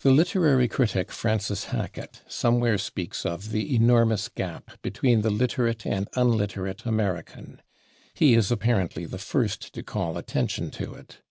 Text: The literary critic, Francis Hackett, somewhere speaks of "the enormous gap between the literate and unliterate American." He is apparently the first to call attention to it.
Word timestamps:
The 0.00 0.10
literary 0.10 0.68
critic, 0.68 1.10
Francis 1.10 1.72
Hackett, 1.72 2.20
somewhere 2.28 2.76
speaks 2.76 3.24
of 3.24 3.50
"the 3.50 3.74
enormous 3.74 4.28
gap 4.28 4.72
between 4.82 5.22
the 5.22 5.30
literate 5.30 5.86
and 5.86 6.06
unliterate 6.14 6.84
American." 6.84 7.62
He 8.12 8.34
is 8.34 8.50
apparently 8.52 9.06
the 9.06 9.16
first 9.16 9.72
to 9.72 9.82
call 9.82 10.18
attention 10.18 10.70
to 10.72 10.92
it. 10.92 11.22